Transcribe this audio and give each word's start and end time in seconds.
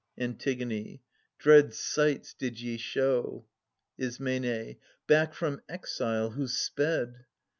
(Ant.) 0.17 0.47
Ant. 0.47 0.99
Dread 1.37 1.75
sights 1.75 2.33
did 2.33 2.59
ye 2.59 2.77
show— 2.77 3.45
Is. 3.99 4.17
Back 5.05 5.35
from 5.35 5.61
exile 5.69 6.31
who 6.31 6.47
sped. 6.47 7.27